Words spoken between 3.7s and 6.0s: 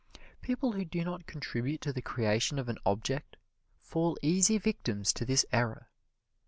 fall easy victims to this error.